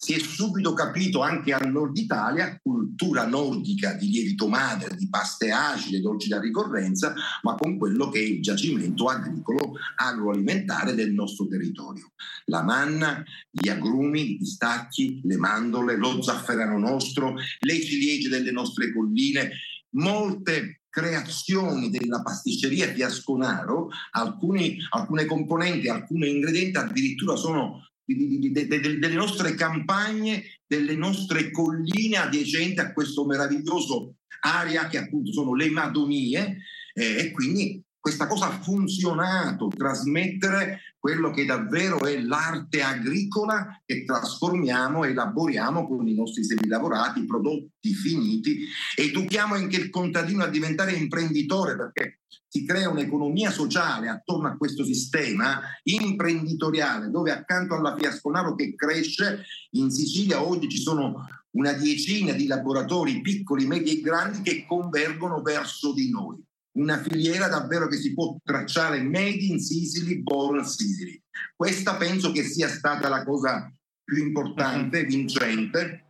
si 0.05 0.15
è 0.15 0.19
subito 0.19 0.73
capito 0.73 1.21
anche 1.23 1.53
al 1.53 1.71
nord 1.71 1.97
Italia, 1.97 2.59
cultura 2.61 3.25
nordica 3.25 3.93
di 3.93 4.09
lievito 4.09 4.49
madre, 4.49 4.97
di 4.97 5.09
paste 5.09 5.53
acide, 5.53 6.01
dolci 6.01 6.27
da 6.27 6.41
ricorrenza, 6.41 7.15
ma 7.43 7.55
con 7.55 7.79
quello 7.79 8.09
che 8.09 8.19
è 8.19 8.23
il 8.23 8.43
giacimento 8.43 9.07
agricolo, 9.07 9.75
agroalimentare 9.95 10.95
del 10.95 11.13
nostro 11.13 11.47
territorio. 11.47 12.15
La 12.47 12.65
manna, 12.65 13.23
gli 13.49 13.69
agrumi, 13.69 14.33
i 14.33 14.39
pistacchi, 14.39 15.21
le 15.23 15.37
mandorle, 15.37 15.97
lo 15.97 16.21
zafferano 16.21 16.79
nostro, 16.79 17.35
le 17.61 17.81
ciliegie 17.81 18.29
delle 18.29 18.51
nostre 18.51 18.93
colline, 18.93 19.53
molte 19.91 20.81
creazioni 20.89 21.91
della 21.91 22.23
pasticceria 22.23 22.93
Fiasconaro, 22.93 23.89
alcuni, 24.11 24.79
alcune 24.91 25.27
componenti, 25.27 25.89
alcuni 25.89 26.29
ingredienti 26.29 26.77
addirittura 26.77 27.37
sono 27.37 27.92
delle 28.05 29.15
nostre 29.15 29.55
campagne, 29.55 30.43
delle 30.67 30.97
nostre 30.97 31.51
colline 31.51 32.17
adiacenti 32.17 32.81
a 32.81 32.93
questo 32.93 33.25
meraviglioso 33.25 34.17
area 34.41 34.89
che 34.89 34.99
appunto 34.99 35.33
sono 35.33 35.55
le 35.55 35.71
Madonie 35.71 36.59
eh, 36.95 37.17
e 37.19 37.31
quindi 37.31 37.83
questa 37.99 38.27
cosa 38.27 38.49
ha 38.49 38.61
funzionato, 38.61 39.69
trasmettere 39.69 40.92
quello 41.03 41.33
che 41.33 41.45
davvero 41.45 42.05
è 42.05 42.21
l'arte 42.21 42.81
agricola 42.81 43.83
che 43.85 44.05
trasformiamo, 44.05 45.03
elaboriamo 45.03 45.89
con 45.89 46.07
i 46.07 46.15
nostri 46.15 46.45
semilavorati, 46.45 47.27
prodotti 47.27 47.93
finiti, 47.93 48.67
educhiamo 48.95 49.55
anche 49.55 49.79
il 49.79 49.91
contadino 49.91 50.45
a 50.45 50.49
diventare 50.49 50.93
imprenditore 50.93 51.77
perché 51.77 52.21
si 52.47 52.65
crea 52.65 52.89
un'economia 52.89 53.51
sociale 53.51 54.11
attorno 54.11 54.47
a 54.47 54.57
questo 54.57 54.85
sistema 54.85 55.61
imprenditoriale 55.83 57.11
dove 57.11 57.33
accanto 57.33 57.75
alla 57.75 57.97
Fiasconaro 57.97 58.55
che 58.55 58.77
cresce 58.77 59.45
in 59.71 59.91
Sicilia 59.91 60.47
oggi 60.47 60.69
ci 60.69 60.79
sono 60.79 61.27
una 61.57 61.73
decina 61.73 62.33
di 62.33 62.47
laboratori 62.47 63.21
piccoli, 63.23 63.67
medi 63.67 63.99
e 63.99 64.01
grandi 64.01 64.43
che 64.43 64.65
convergono 64.69 65.43
verso 65.43 65.93
di 65.93 66.11
noi 66.11 66.41
una 66.73 66.99
filiera 67.03 67.49
davvero 67.49 67.89
che 67.89 67.97
si 67.97 68.15
può 68.15 68.37
tracciare 68.43 69.03
made 69.03 69.45
in 69.45 69.59
Sicily, 69.59 70.23
born 70.23 70.65
Sicily. 70.65 71.21
Questa 71.55 71.97
penso 71.97 72.33
che 72.33 72.43
sia 72.45 72.69
stata 72.69 73.09
la 73.09 73.25
cosa 73.25 73.73
più 74.03 74.25
importante, 74.25 75.05
vincente, 75.07 76.02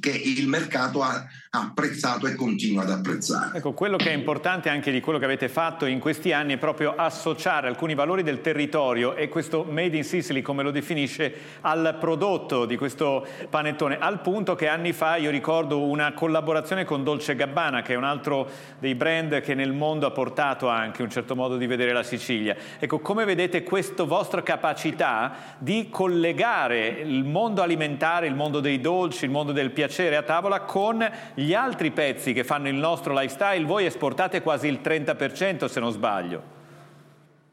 che 0.00 0.10
il 0.10 0.46
mercato 0.46 1.02
ha 1.02 1.26
apprezzato 1.50 2.26
e 2.26 2.34
continua 2.34 2.82
ad 2.82 2.90
apprezzare. 2.90 3.58
Ecco, 3.58 3.72
quello 3.72 3.96
che 3.96 4.10
è 4.10 4.14
importante 4.14 4.68
anche 4.68 4.92
di 4.92 5.00
quello 5.00 5.18
che 5.18 5.24
avete 5.24 5.48
fatto 5.48 5.86
in 5.86 5.98
questi 5.98 6.32
anni 6.32 6.54
è 6.54 6.56
proprio 6.58 6.94
associare 6.94 7.66
alcuni 7.66 7.94
valori 7.94 8.22
del 8.22 8.40
territorio 8.40 9.16
e 9.16 9.28
questo 9.28 9.64
Made 9.68 9.96
in 9.96 10.04
Sicily, 10.04 10.40
come 10.40 10.62
lo 10.62 10.70
definisce, 10.70 11.32
al 11.62 11.96
prodotto 11.98 12.64
di 12.64 12.76
questo 12.76 13.26
panettone, 13.48 13.98
al 13.98 14.20
punto 14.20 14.54
che 14.54 14.68
anni 14.68 14.92
fa 14.92 15.16
io 15.16 15.30
ricordo 15.30 15.82
una 15.82 16.12
collaborazione 16.12 16.84
con 16.84 17.02
Dolce 17.02 17.34
Gabbana, 17.34 17.82
che 17.82 17.94
è 17.94 17.96
un 17.96 18.04
altro 18.04 18.48
dei 18.78 18.94
brand 18.94 19.40
che 19.40 19.54
nel 19.54 19.72
mondo 19.72 20.06
ha 20.06 20.10
portato 20.10 20.68
anche 20.68 21.02
un 21.02 21.10
certo 21.10 21.34
modo 21.34 21.56
di 21.56 21.66
vedere 21.66 21.92
la 21.92 22.02
Sicilia. 22.04 22.54
Ecco, 22.78 23.00
come 23.00 23.24
vedete 23.24 23.64
questa 23.64 24.04
vostra 24.04 24.42
capacità 24.42 25.56
di 25.58 25.88
collegare 25.90 26.86
il 26.88 27.24
mondo 27.24 27.62
alimentare, 27.62 28.26
il 28.26 28.34
mondo 28.34 28.60
dei 28.60 28.80
dolci, 28.80 29.24
il 29.24 29.30
mondo 29.30 29.52
del 29.52 29.70
piacere 29.70 29.86
a 30.16 30.22
tavola 30.22 30.62
con 30.62 31.04
gli 31.34 31.54
altri 31.54 31.90
pezzi 31.90 32.32
che 32.32 32.44
fanno 32.44 32.68
il 32.68 32.74
nostro 32.74 33.18
lifestyle, 33.18 33.64
voi 33.64 33.86
esportate 33.86 34.42
quasi 34.42 34.66
il 34.68 34.80
30% 34.82 35.66
se 35.66 35.80
non 35.80 35.92
sbaglio. 35.92 36.56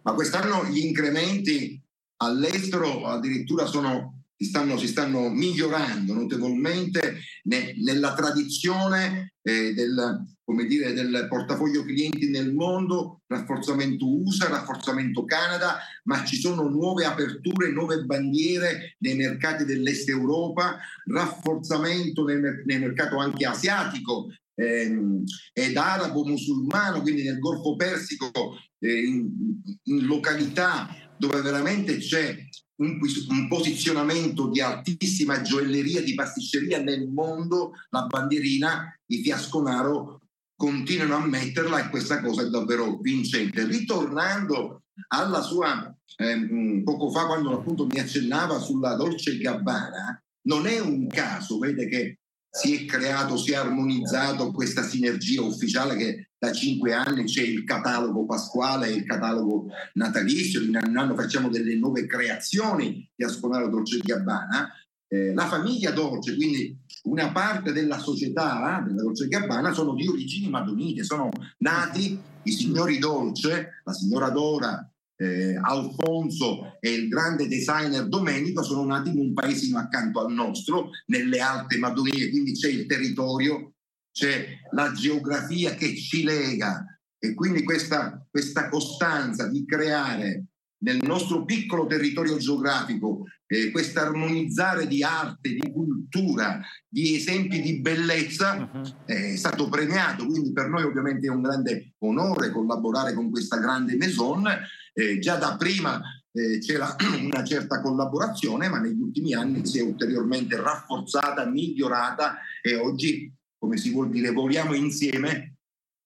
Ma 0.02 0.14
quest'anno 0.14 0.66
gli 0.66 0.86
incrementi 0.86 1.82
all'estero 2.18 3.06
addirittura 3.08 3.66
sono, 3.66 4.25
si, 4.38 4.46
stanno, 4.46 4.78
si 4.78 4.88
stanno 4.88 5.30
migliorando 5.30 6.14
notevolmente 6.14 7.20
ne, 7.44 7.74
nella 7.78 8.14
tradizione 8.14 9.34
eh, 9.42 9.74
del, 9.74 10.26
dire, 10.68 10.94
del 10.94 11.28
portafoglio 11.30 11.84
clienti 11.84 12.30
nel 12.30 12.54
mondo, 12.54 13.22
rafforzamento 13.28 14.06
USA, 14.06 14.50
rafforzamento 14.50 15.24
Canada, 15.24 15.78
ma 16.04 16.26
ci 16.26 16.36
sono 16.38 16.68
nuove 16.68 17.06
aperture, 17.06 17.72
nuove 17.72 18.04
bandiere 18.04 18.96
nei 19.00 19.16
mercati 19.16 19.64
dell'Est 19.64 20.10
Europa, 20.10 20.78
rafforzamento 21.06 22.26
nel, 22.26 22.64
nel 22.66 22.80
mercato 22.80 23.18
anche 23.18 23.46
asiatico 23.46 24.28
ehm, 24.56 25.24
ed 25.54 25.78
arabo-musulmano, 25.78 27.02
quindi 27.02 27.24
nel 27.24 27.40
Golfo 27.40 27.76
Persico, 27.76 28.32
eh, 28.80 29.00
in 29.02 30.06
località 30.06 30.90
dove 31.18 31.42
veramente 31.42 31.98
c'è 31.98 32.36
un, 32.78 33.00
un, 33.30 33.48
posizionamento 33.48 34.50
di 34.50 34.62
altissima 34.62 35.42
gioielleria, 35.42 36.02
di 36.02 36.14
pasticceria 36.14 36.82
nel 36.82 37.10
mondo, 37.10 37.74
la 37.90 38.06
bandierina 38.06 38.94
di 39.06 39.22
Fiasconaro 39.22 40.22
continuano 40.56 41.16
a 41.24 41.28
metterla 41.28 41.86
e 41.86 41.90
questa 41.90 42.22
cosa 42.22 42.44
è 42.44 42.50
davvero 42.50 42.98
vincente. 42.98 43.66
Ritornando 43.66 44.84
alla 45.10 45.42
sua, 45.42 45.94
eh, 46.18 46.82
poco 46.84 47.12
fa 47.12 47.26
quando 47.26 47.54
appunto 47.54 47.86
mi 47.86 48.00
accennava 48.00 48.60
sulla 48.60 48.96
Dolce 48.96 49.38
Gabbana, 49.38 50.22
non 50.48 50.68
è 50.68 50.80
un 50.80 51.08
caso, 51.08 51.58
vede 51.60 51.88
che 51.88 52.20
si 52.56 52.74
è 52.74 52.86
creato, 52.86 53.36
si 53.36 53.52
è 53.52 53.56
armonizzato 53.56 54.54
questa 54.54 54.82
sinergia 54.82 55.42
ufficiale 55.42 55.98
che 55.98 56.30
da 56.38 56.54
cinque 56.54 56.94
anni 56.94 57.26
c'è 57.26 57.44
il 57.44 57.66
catalogo 57.66 58.26
pasquale 58.26 58.92
il 58.92 59.04
catalogo 59.04 59.68
natalizio, 59.96 60.62
in 60.62 60.78
anno, 60.78 61.16
facciamo 61.16 61.50
delle 61.50 61.76
nuove 61.76 62.06
creazioni 62.06 63.06
di 63.14 63.26
Asconaro 63.26 63.68
Dolce 63.68 63.98
Gabbana, 63.98 64.72
eh, 65.10 65.34
la 65.34 65.48
famiglia 65.48 65.92
Dolce, 65.92 66.38
quindi 66.38 66.78
una 67.04 67.30
parte 67.34 67.74
della 67.74 68.00
società 68.00 68.82
della 68.88 69.02
Dolce 69.02 69.28
Gabbana 69.28 69.74
sono 69.74 69.94
di 69.94 70.08
origini 70.08 70.50
madonite, 70.50 71.04
sono 71.04 71.30
nati 71.58 72.18
i 72.44 72.52
signori 72.52 73.00
Dolce, 73.00 73.82
la 73.84 73.92
signora 73.92 74.30
Dora, 74.30 74.90
eh, 75.18 75.56
Alfonso 75.62 76.78
e 76.80 76.92
il 76.92 77.08
grande 77.08 77.48
designer 77.48 78.08
Domenico 78.08 78.64
sono 78.64 78.86
nati 78.86 79.10
in 79.10 79.20
un 79.20 79.34
paesino 79.34 79.78
accanto 79.78 80.20
al 80.20 80.34
nostro, 80.34 80.90
nelle 81.08 81.40
Alte 81.40 81.78
Madonie, 81.78 82.30
quindi 82.30 82.54
c'è 82.54 82.70
il 82.70 82.86
territorio, 82.86 83.74
c'è 84.12 84.46
la 84.72 84.92
geografia 84.92 85.76
che 85.76 85.96
ci 85.96 86.24
lega. 86.24 86.86
E 87.18 87.34
quindi 87.34 87.64
questa, 87.64 88.24
questa 88.30 88.70
costanza 88.70 89.48
di 89.48 89.66
creare 89.66 90.46
nel 90.80 91.00
nostro 91.02 91.46
piccolo 91.46 91.88
territorio 91.88 92.38
geografico 92.38 93.24
eh, 93.48 93.72
questo 93.72 94.00
armonizzare 94.00 94.88
di 94.88 95.04
arte, 95.04 95.50
di 95.50 95.72
cultura, 95.72 96.62
di 96.88 97.16
esempi 97.16 97.62
di 97.62 97.80
bellezza 97.80 98.70
uh-huh. 98.72 99.06
è 99.06 99.36
stato 99.36 99.70
premiato, 99.70 100.26
quindi 100.26 100.52
per 100.52 100.68
noi 100.68 100.84
ovviamente 100.84 101.28
è 101.28 101.30
un 101.30 101.42
grande 101.42 101.94
onore 102.00 102.52
collaborare 102.52 103.14
con 103.14 103.30
questa 103.30 103.58
grande 103.58 103.96
maison, 103.96 104.48
eh, 104.96 105.20
già 105.20 105.36
da 105.36 105.58
prima 105.58 106.02
eh, 106.32 106.60
c'era 106.60 106.96
una 107.22 107.44
certa 107.44 107.82
collaborazione, 107.82 108.70
ma 108.70 108.80
negli 108.80 109.00
ultimi 109.00 109.34
anni 109.34 109.66
si 109.66 109.80
è 109.80 109.82
ulteriormente 109.82 110.56
rafforzata, 110.56 111.46
migliorata 111.46 112.38
e 112.62 112.76
oggi, 112.76 113.32
come 113.58 113.78
si 113.78 113.92
vuol 113.92 114.10
dire, 114.10 114.32
voliamo 114.32 114.74
insieme 114.74 115.58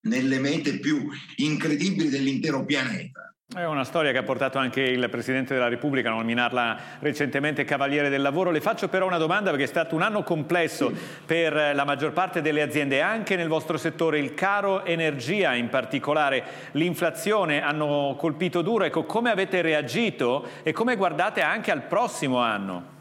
nelle 0.02 0.40
mete 0.40 0.80
più 0.80 1.08
incredibili 1.38 2.10
dell'intero 2.10 2.66
pianeta. 2.66 3.29
È 3.52 3.66
una 3.66 3.84
storia 3.84 4.12
che 4.12 4.20
ha 4.20 4.24
portato 4.24 4.60
anche 4.60 4.80
il 4.80 5.10
Presidente 5.10 5.56
della 5.56 5.70
Repubblica 5.70 6.12
a 6.12 6.14
nominarla 6.14 7.00
recentemente 7.00 7.66
Cavaliere 7.66 8.10
del 8.10 8.22
Lavoro. 8.22 8.52
Le 8.52 8.62
faccio 8.62 8.90
però 8.90 9.08
una 9.08 9.18
domanda 9.18 9.50
perché 9.50 9.66
è 9.66 9.68
stato 9.68 9.96
un 9.96 10.04
anno 10.04 10.22
complesso 10.22 10.94
per 11.26 11.74
la 11.74 11.84
maggior 11.84 12.14
parte 12.14 12.44
delle 12.44 12.62
aziende, 12.62 13.02
anche 13.02 13.36
nel 13.36 13.48
vostro 13.48 13.78
settore. 13.78 14.20
Il 14.20 14.36
caro 14.36 14.86
energia 14.86 15.56
in 15.56 15.68
particolare, 15.70 16.44
l'inflazione 16.74 17.64
hanno 17.64 18.16
colpito 18.20 18.62
duro. 18.62 18.84
Ecco, 18.84 19.06
come 19.06 19.32
avete 19.32 19.64
reagito 19.64 20.48
e 20.62 20.72
come 20.72 20.96
guardate 20.96 21.42
anche 21.42 21.72
al 21.72 21.88
prossimo 21.88 22.38
anno? 22.38 22.98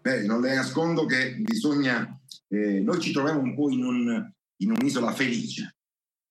Beh, 0.00 0.26
non 0.26 0.42
le 0.42 0.54
nascondo 0.54 1.06
che 1.06 1.34
bisogna... 1.40 2.08
Eh, 2.46 2.78
noi 2.82 3.00
ci 3.00 3.10
troviamo 3.10 3.40
un 3.40 3.56
po' 3.56 3.68
in, 3.68 3.82
un, 3.82 4.32
in 4.58 4.70
un'isola 4.70 5.10
felice. 5.10 5.74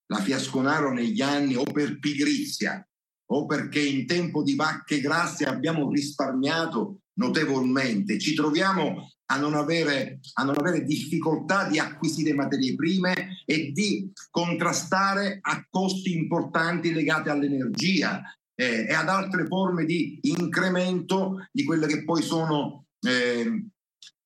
La 0.06 0.22
Fiasconaro 0.22 0.94
negli 0.94 1.22
anni 1.22 1.56
o 1.56 1.64
per 1.64 2.00
pigrizia 2.00 2.82
o 3.32 3.46
perché 3.46 3.82
in 3.82 4.06
tempo 4.06 4.44
di 4.44 4.56
vacche 4.56 5.00
grasse 5.00 5.46
abbiamo 5.46 5.92
risparmiato 5.92 7.02
notevolmente, 7.20 8.18
ci 8.18 8.34
troviamo 8.34 9.10
a 9.32 9.38
non, 9.38 9.54
avere, 9.54 10.20
a 10.34 10.44
non 10.44 10.56
avere 10.58 10.84
difficoltà 10.84 11.68
di 11.68 11.78
acquisire 11.78 12.34
materie 12.34 12.76
prime 12.76 13.44
e 13.46 13.72
di 13.72 14.12
contrastare 14.32 15.38
a 15.42 15.64
costi 15.70 16.16
importanti 16.16 16.92
legati 16.92 17.30
all'energia 17.30 18.22
eh, 18.56 18.86
e 18.88 18.94
ad 18.94 19.08
altre 19.08 19.46
forme 19.46 19.86
di 19.86 20.20
incremento 20.24 21.48
di 21.52 21.64
quelle 21.64 21.86
che 21.86 22.04
poi 22.04 22.24
sono 22.24 22.86
eh, 23.02 23.66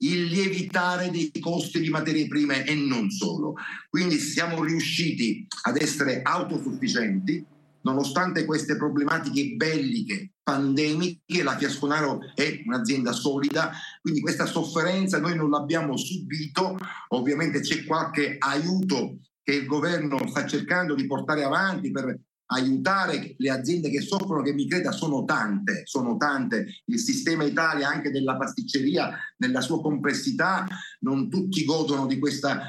il 0.03 0.23
lievitare 0.25 1.11
dei 1.11 1.31
costi 1.39 1.79
di 1.79 1.89
materie 1.89 2.27
prime 2.27 2.65
e 2.65 2.73
non 2.73 3.09
solo. 3.09 3.55
Quindi 3.89 4.17
siamo 4.19 4.63
riusciti 4.63 5.45
ad 5.63 5.81
essere 5.81 6.21
autosufficienti, 6.21 7.45
nonostante 7.83 8.45
queste 8.45 8.75
problematiche 8.75 9.55
belliche, 9.55 10.33
pandemiche, 10.43 11.43
la 11.43 11.57
Fiasconaro 11.57 12.19
è 12.35 12.61
un'azienda 12.65 13.11
solida, 13.11 13.71
quindi 14.01 14.21
questa 14.21 14.45
sofferenza 14.45 15.19
noi 15.19 15.35
non 15.35 15.49
l'abbiamo 15.49 15.95
subito, 15.95 16.77
ovviamente 17.09 17.61
c'è 17.61 17.85
qualche 17.85 18.35
aiuto 18.37 19.19
che 19.41 19.53
il 19.53 19.65
governo 19.65 20.27
sta 20.27 20.45
cercando 20.45 20.95
di 20.95 21.05
portare 21.05 21.43
avanti 21.43 21.91
per 21.91 22.19
aiutare 22.45 23.35
le 23.37 23.49
aziende 23.49 23.89
che 23.89 24.01
soffrono, 24.01 24.41
che 24.41 24.53
mi 24.53 24.67
creda 24.67 24.91
sono 24.91 25.23
tante, 25.23 25.83
sono 25.85 26.17
tante. 26.17 26.81
Il 26.85 26.99
sistema 26.99 27.43
Italia 27.43 27.89
anche 27.89 28.11
della 28.11 28.37
pasticceria 28.37 29.17
nella 29.37 29.61
sua 29.61 29.81
complessità, 29.81 30.67
non 30.99 31.29
tutti 31.29 31.63
godono 31.65 32.05
di 32.05 32.19
questa 32.19 32.63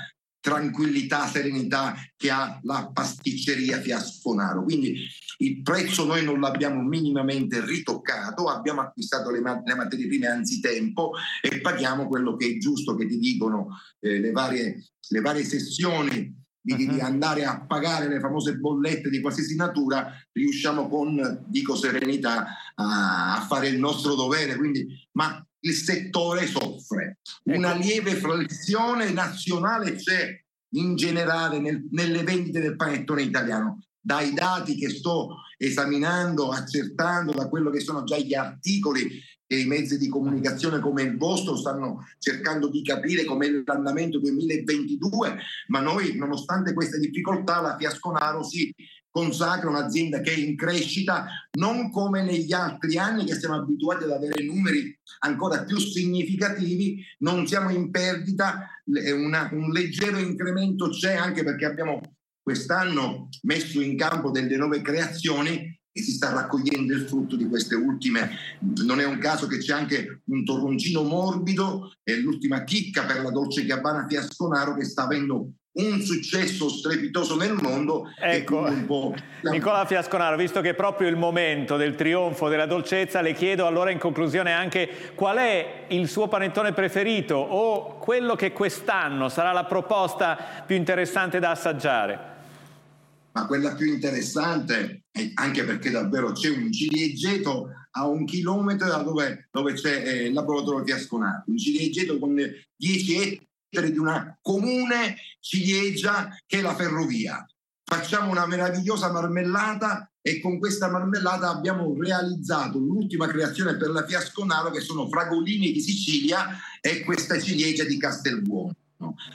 tranquillità, 0.44 1.26
serenità 1.26 1.94
che 2.14 2.30
ha 2.30 2.60
la 2.64 2.90
pasticceria 2.92 3.80
Fiasconaro. 3.80 4.62
Quindi 4.62 4.94
il 5.38 5.62
prezzo 5.62 6.04
noi 6.04 6.22
non 6.22 6.38
l'abbiamo 6.38 6.82
minimamente 6.82 7.64
ritoccato, 7.64 8.48
abbiamo 8.48 8.82
acquistato 8.82 9.30
le, 9.30 9.40
ma- 9.40 9.62
le 9.64 9.74
materie 9.74 10.06
prime 10.06 10.26
anzitempo 10.26 11.12
e 11.40 11.62
paghiamo 11.62 12.06
quello 12.08 12.36
che 12.36 12.46
è 12.46 12.58
giusto 12.58 12.94
che 12.94 13.06
ti 13.06 13.16
dicono 13.16 13.68
eh, 14.00 14.20
le, 14.20 14.32
varie, 14.32 14.84
le 15.08 15.20
varie 15.22 15.44
sessioni 15.44 16.42
di, 16.60 16.76
di, 16.76 16.88
uh-huh. 16.88 17.00
andare 17.00 17.46
a 17.46 17.64
pagare 17.64 18.06
le 18.06 18.20
famose 18.20 18.56
bollette 18.56 19.08
di 19.08 19.22
qualsiasi 19.22 19.56
natura, 19.56 20.12
riusciamo 20.30 20.88
con, 20.88 21.42
dico 21.46 21.74
serenità, 21.74 22.48
a, 22.74 23.36
a 23.36 23.46
fare 23.46 23.68
il 23.68 23.78
nostro 23.78 24.14
dovere. 24.14 24.56
Quindi, 24.56 24.86
ma 25.12 25.42
il 25.64 25.74
settore 25.74 26.46
soffre. 26.46 27.18
Ecco. 27.42 27.58
Una 27.58 27.74
lieve 27.74 28.14
flessione 28.14 29.10
nazionale 29.10 29.94
c'è 29.94 30.42
in 30.74 30.96
generale 30.96 31.58
nel, 31.58 31.86
nelle 31.90 32.22
vendite 32.22 32.60
del 32.60 32.76
panettone 32.76 33.22
italiano. 33.22 33.82
Dai 34.00 34.34
dati 34.34 34.76
che 34.76 34.90
sto 34.90 35.36
esaminando, 35.56 36.50
accertando, 36.50 37.32
da 37.32 37.48
quello 37.48 37.70
che 37.70 37.80
sono 37.80 38.04
già 38.04 38.18
gli 38.18 38.34
articoli 38.34 39.08
che 39.46 39.56
i 39.56 39.66
mezzi 39.66 39.98
di 39.98 40.08
comunicazione 40.08 40.80
come 40.80 41.02
il 41.02 41.16
vostro 41.16 41.56
stanno 41.56 42.06
cercando 42.18 42.68
di 42.68 42.82
capire 42.82 43.24
com'è 43.24 43.50
l'andamento 43.64 44.18
2022, 44.18 45.36
ma 45.68 45.80
noi, 45.80 46.16
nonostante 46.16 46.72
queste 46.72 46.98
difficoltà, 46.98 47.60
la 47.60 47.76
Fiasconaro 47.76 48.42
si 48.42 48.74
consacra 49.14 49.70
un'azienda 49.70 50.20
che 50.20 50.32
è 50.32 50.36
in 50.36 50.56
crescita, 50.56 51.26
non 51.52 51.92
come 51.92 52.24
negli 52.24 52.52
altri 52.52 52.98
anni 52.98 53.24
che 53.24 53.38
siamo 53.38 53.54
abituati 53.54 54.02
ad 54.02 54.10
avere 54.10 54.42
numeri 54.42 54.98
ancora 55.20 55.62
più 55.62 55.78
significativi, 55.78 57.00
non 57.18 57.46
siamo 57.46 57.70
in 57.70 57.92
perdita, 57.92 58.68
una, 59.14 59.48
un 59.52 59.70
leggero 59.70 60.18
incremento 60.18 60.88
c'è 60.88 61.14
anche 61.14 61.44
perché 61.44 61.64
abbiamo 61.64 62.00
quest'anno 62.42 63.28
messo 63.42 63.80
in 63.80 63.96
campo 63.96 64.32
delle 64.32 64.56
nuove 64.56 64.82
creazioni 64.82 65.80
e 65.96 66.02
si 66.02 66.10
sta 66.10 66.32
raccogliendo 66.32 66.92
il 66.92 67.06
frutto 67.06 67.36
di 67.36 67.46
queste 67.46 67.76
ultime. 67.76 68.30
Non 68.84 68.98
è 68.98 69.06
un 69.06 69.18
caso 69.18 69.46
che 69.46 69.58
c'è 69.58 69.74
anche 69.74 70.22
un 70.24 70.44
torroncino 70.44 71.04
morbido, 71.04 71.92
è 72.02 72.16
l'ultima 72.16 72.64
chicca 72.64 73.04
per 73.04 73.22
la 73.22 73.30
Dolce 73.30 73.64
Gabbana 73.64 74.08
Fiasconaro 74.08 74.74
che 74.74 74.84
sta 74.84 75.04
avendo 75.04 75.52
un 75.74 76.00
successo 76.02 76.68
strepitoso 76.68 77.36
nel 77.36 77.54
mondo. 77.54 78.12
Ecco, 78.20 78.68
Nicola 79.42 79.84
Fiasconaro, 79.86 80.36
visto 80.36 80.60
che 80.60 80.70
è 80.70 80.74
proprio 80.74 81.08
il 81.08 81.16
momento 81.16 81.76
del 81.76 81.94
trionfo 81.94 82.48
della 82.48 82.66
dolcezza, 82.66 83.20
le 83.20 83.32
chiedo 83.32 83.66
allora 83.66 83.90
in 83.90 83.98
conclusione 83.98 84.52
anche 84.52 85.12
qual 85.14 85.38
è 85.38 85.84
il 85.88 86.08
suo 86.08 86.28
panettone 86.28 86.72
preferito 86.72 87.34
o 87.34 87.98
quello 87.98 88.36
che 88.36 88.52
quest'anno 88.52 89.28
sarà 89.28 89.52
la 89.52 89.64
proposta 89.64 90.62
più 90.66 90.76
interessante 90.76 91.38
da 91.38 91.50
assaggiare 91.50 92.32
ma 93.34 93.46
quella 93.46 93.74
più 93.74 93.92
interessante, 93.92 95.06
anche 95.34 95.64
perché 95.64 95.90
davvero 95.90 96.30
c'è 96.30 96.50
un 96.50 96.70
ciliegeto 96.72 97.68
a 97.90 98.06
un 98.06 98.24
chilometro 98.24 98.86
da 98.86 98.98
dove, 98.98 99.48
dove 99.50 99.72
c'è 99.72 100.06
eh, 100.06 100.26
il 100.26 100.32
laboratorio 100.32 100.84
Fiasconato, 100.84 101.50
un 101.50 101.58
ciliegeto 101.58 102.20
con 102.20 102.36
10 102.76 103.14
ettari 103.16 103.48
di 103.80 103.98
una 103.98 104.36
comune 104.40 105.16
ciliegia 105.40 106.36
che 106.46 106.58
è 106.58 106.62
la 106.62 106.74
ferrovia. 106.74 107.46
Facciamo 107.86 108.30
una 108.30 108.46
meravigliosa 108.46 109.12
marmellata 109.12 110.10
e 110.22 110.40
con 110.40 110.58
questa 110.58 110.90
marmellata 110.90 111.50
abbiamo 111.50 111.94
realizzato 111.98 112.78
l'ultima 112.78 113.26
creazione 113.26 113.76
per 113.76 113.90
la 113.90 114.06
Fiasconaro 114.06 114.70
che 114.70 114.80
sono 114.80 115.06
fragolini 115.06 115.70
di 115.70 115.80
Sicilia 115.80 116.58
e 116.80 117.02
questa 117.02 117.38
ciliegia 117.38 117.84
di 117.84 117.98
Castelbuono 117.98 118.74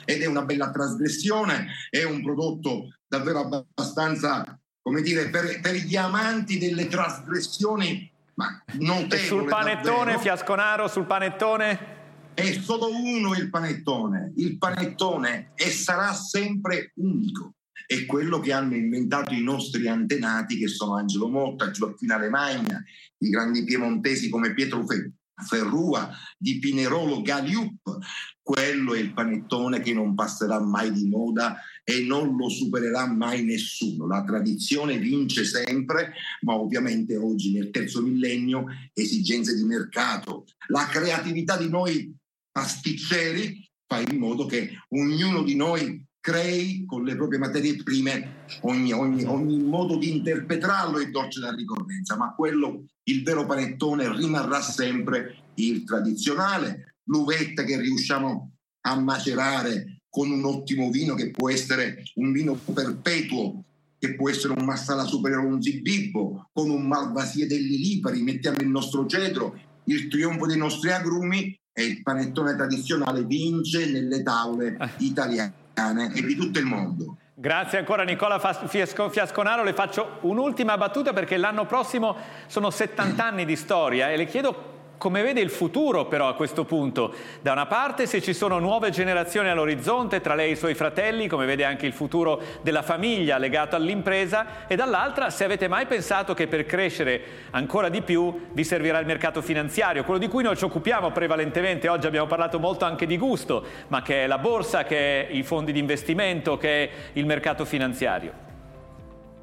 ed 0.04 0.22
è 0.22 0.26
una 0.26 0.42
bella 0.42 0.70
trasgressione, 0.70 1.68
è 1.90 2.02
un 2.02 2.22
prodotto 2.22 2.88
davvero 3.06 3.40
abbastanza, 3.40 4.58
come 4.82 5.02
dire, 5.02 5.28
per, 5.28 5.60
per 5.60 5.76
gli 5.76 5.96
amanti 5.96 6.58
delle 6.58 6.88
trasgressioni, 6.88 8.10
ma 8.34 8.60
notevole. 8.78 9.28
sul 9.28 9.44
panettone, 9.44 9.96
davvero. 9.96 10.18
Fiasconaro, 10.18 10.88
sul 10.88 11.06
panettone? 11.06 11.99
È 12.34 12.52
solo 12.60 12.88
uno 12.88 13.34
il 13.34 13.50
panettone, 13.50 14.32
il 14.36 14.56
panettone 14.56 15.52
e 15.54 15.70
sarà 15.70 16.12
sempre 16.14 16.92
unico. 16.96 17.54
È 17.86 18.06
quello 18.06 18.38
che 18.40 18.52
hanno 18.52 18.76
inventato 18.76 19.34
i 19.34 19.42
nostri 19.42 19.88
antenati 19.88 20.56
che 20.56 20.68
sono 20.68 20.96
Angelo 20.96 21.28
Motta, 21.28 21.70
Gioacchino 21.70 22.14
Alemagna, 22.14 22.82
i 23.18 23.28
grandi 23.28 23.64
piemontesi 23.64 24.28
come 24.28 24.54
Pietro 24.54 24.86
Fe- 24.86 25.12
Ferrua, 25.44 26.10
di 26.38 26.58
Pinerolo 26.58 27.22
Galiup. 27.22 27.98
Quello 28.42 28.94
è 28.94 28.98
il 28.98 29.12
panettone 29.12 29.80
che 29.80 29.92
non 29.92 30.14
passerà 30.14 30.60
mai 30.60 30.92
di 30.92 31.06
moda 31.08 31.60
e 31.84 32.04
non 32.04 32.36
lo 32.36 32.48
supererà 32.48 33.06
mai 33.06 33.44
nessuno. 33.44 34.06
La 34.06 34.22
tradizione 34.24 34.98
vince 34.98 35.44
sempre, 35.44 36.12
ma 36.42 36.54
ovviamente 36.54 37.16
oggi 37.16 37.52
nel 37.52 37.70
terzo 37.70 38.02
millennio 38.02 38.66
esigenze 38.92 39.54
di 39.54 39.64
mercato, 39.64 40.46
la 40.68 40.86
creatività 40.86 41.56
di 41.56 41.68
noi 41.68 42.18
pasticceri 42.50 43.68
fa 43.86 44.00
in 44.00 44.18
modo 44.18 44.46
che 44.46 44.70
ognuno 44.90 45.42
di 45.42 45.56
noi 45.56 46.04
crei 46.20 46.84
con 46.84 47.02
le 47.02 47.16
proprie 47.16 47.38
materie 47.38 47.82
prime 47.82 48.46
ogni, 48.62 48.92
ogni, 48.92 49.24
ogni 49.24 49.58
modo 49.58 49.96
di 49.96 50.16
interpretarlo 50.16 50.98
è 50.98 51.08
dolce 51.08 51.40
da 51.40 51.52
ricorrenza, 51.54 52.16
ma 52.16 52.34
quello, 52.34 52.84
il 53.04 53.22
vero 53.22 53.46
panettone 53.46 54.14
rimarrà 54.14 54.60
sempre 54.60 55.52
il 55.54 55.82
tradizionale, 55.84 56.96
l'uvetta 57.04 57.64
che 57.64 57.80
riusciamo 57.80 58.52
a 58.82 59.00
macerare 59.00 60.02
con 60.08 60.30
un 60.30 60.44
ottimo 60.44 60.90
vino 60.90 61.14
che 61.14 61.30
può 61.30 61.48
essere 61.48 62.02
un 62.14 62.32
vino 62.32 62.54
perpetuo, 62.54 63.64
che 63.98 64.14
può 64.14 64.28
essere 64.28 64.54
un 64.56 64.64
Marsala 64.64 65.04
Superiore 65.04 65.46
un 65.46 65.62
Zibibbo, 65.62 66.50
con 66.52 66.70
un 66.70 66.86
Malvasia 66.86 67.46
degli 67.46 67.76
Lipari, 67.76 68.22
mettiamo 68.22 68.58
il 68.60 68.68
nostro 68.68 69.06
cedro, 69.06 69.58
il 69.84 70.08
trionfo 70.08 70.46
dei 70.46 70.56
nostri 70.56 70.90
agrumi 70.90 71.58
e 71.80 71.84
il 71.86 72.02
panettone 72.02 72.54
tradizionale 72.54 73.24
vince 73.24 73.90
nelle 73.90 74.22
tavole 74.22 74.76
ah. 74.78 74.90
italiane 74.98 76.12
e 76.14 76.22
di 76.22 76.36
tutto 76.36 76.58
il 76.58 76.66
mondo. 76.66 77.16
Grazie 77.34 77.78
ancora 77.78 78.02
Nicola 78.02 78.38
Fiasconaro, 78.38 79.64
le 79.64 79.72
faccio 79.72 80.18
un'ultima 80.20 80.76
battuta 80.76 81.14
perché 81.14 81.38
l'anno 81.38 81.64
prossimo 81.64 82.14
sono 82.46 82.68
70 82.68 83.24
anni 83.24 83.44
di 83.46 83.56
storia 83.56 84.10
e 84.10 84.16
le 84.18 84.26
chiedo 84.26 84.69
come 85.00 85.22
vede 85.22 85.40
il 85.40 85.48
futuro 85.48 86.04
però 86.08 86.28
a 86.28 86.34
questo 86.34 86.66
punto? 86.66 87.14
Da 87.40 87.52
una 87.52 87.64
parte 87.64 88.04
se 88.04 88.20
ci 88.20 88.34
sono 88.34 88.58
nuove 88.58 88.90
generazioni 88.90 89.48
all'orizzonte, 89.48 90.20
tra 90.20 90.34
lei 90.34 90.50
e 90.50 90.52
i 90.52 90.56
suoi 90.56 90.74
fratelli, 90.74 91.26
come 91.26 91.46
vede 91.46 91.64
anche 91.64 91.86
il 91.86 91.94
futuro 91.94 92.38
della 92.60 92.82
famiglia 92.82 93.38
legato 93.38 93.76
all'impresa, 93.76 94.66
e 94.66 94.76
dall'altra 94.76 95.30
se 95.30 95.44
avete 95.44 95.68
mai 95.68 95.86
pensato 95.86 96.34
che 96.34 96.48
per 96.48 96.66
crescere 96.66 97.22
ancora 97.52 97.88
di 97.88 98.02
più 98.02 98.48
vi 98.52 98.62
servirà 98.62 98.98
il 98.98 99.06
mercato 99.06 99.40
finanziario, 99.40 100.04
quello 100.04 100.20
di 100.20 100.28
cui 100.28 100.42
noi 100.42 100.54
ci 100.54 100.64
occupiamo 100.64 101.12
prevalentemente, 101.12 101.88
oggi 101.88 102.06
abbiamo 102.06 102.26
parlato 102.26 102.58
molto 102.58 102.84
anche 102.84 103.06
di 103.06 103.16
gusto, 103.16 103.64
ma 103.88 104.02
che 104.02 104.24
è 104.24 104.26
la 104.26 104.38
borsa, 104.38 104.84
che 104.84 105.26
è 105.26 105.32
i 105.32 105.42
fondi 105.42 105.72
di 105.72 105.78
investimento, 105.78 106.58
che 106.58 106.68
è 106.68 106.90
il 107.14 107.24
mercato 107.24 107.64
finanziario. 107.64 108.32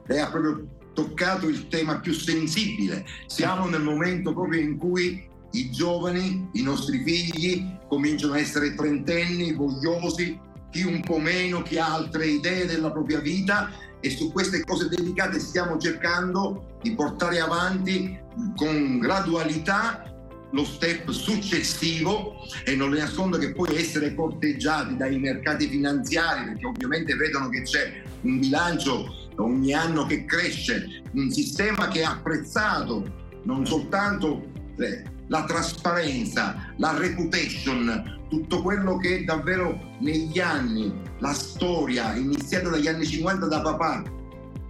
Lei 0.05 0.19
ha 0.19 0.29
proprio 0.29 0.67
toccato 0.93 1.47
il 1.47 1.67
tema 1.67 1.99
più 1.99 2.13
sensibile. 2.13 3.05
Siamo 3.25 3.65
nel 3.65 3.81
momento 3.81 4.33
proprio 4.33 4.61
in 4.61 4.77
cui 4.77 5.35
i 5.57 5.71
giovani, 5.71 6.49
i 6.53 6.61
nostri 6.61 7.03
figli, 7.03 7.75
cominciano 7.87 8.33
a 8.33 8.39
essere 8.39 8.75
trentenni, 8.75 9.53
vogliosi, 9.53 10.39
chi 10.69 10.83
un 10.83 11.01
po' 11.01 11.19
meno, 11.19 11.61
chi 11.61 11.77
ha 11.77 11.93
altre 11.93 12.27
idee 12.27 12.65
della 12.65 12.91
propria 12.91 13.19
vita 13.19 13.71
e 13.99 14.09
su 14.09 14.31
queste 14.31 14.63
cose 14.63 14.89
delicate 14.89 15.39
stiamo 15.39 15.77
cercando 15.77 16.77
di 16.81 16.93
portare 16.93 17.39
avanti 17.39 18.17
con 18.55 18.99
gradualità 18.99 20.03
lo 20.51 20.63
step 20.63 21.09
successivo 21.09 22.35
e 22.63 22.75
non 22.75 22.91
le 22.91 22.99
nascondo 22.99 23.37
che 23.37 23.53
poi 23.53 23.75
essere 23.75 24.13
corteggiati 24.13 24.95
dai 24.95 25.19
mercati 25.19 25.67
finanziari 25.67 26.45
perché 26.45 26.65
ovviamente 26.65 27.15
vedono 27.15 27.49
che 27.49 27.63
c'è 27.63 28.01
un 28.21 28.39
bilancio 28.39 29.29
ogni 29.37 29.73
anno 29.73 30.05
che 30.05 30.25
cresce, 30.25 31.01
un 31.11 31.29
sistema 31.31 31.89
che 31.89 32.01
è 32.01 32.03
apprezzato 32.03 33.25
non 33.43 33.65
soltanto 33.65 34.45
eh, 34.77 35.03
la 35.27 35.43
trasparenza, 35.43 36.73
la 36.77 36.97
reputation, 36.97 38.25
tutto 38.29 38.61
quello 38.61 38.97
che 38.97 39.23
davvero 39.23 39.79
negli 39.99 40.39
anni, 40.39 40.93
la 41.19 41.33
storia 41.33 42.15
iniziata 42.15 42.69
dagli 42.69 42.87
anni 42.87 43.05
50 43.05 43.45
da 43.47 43.61
papà 43.61 44.03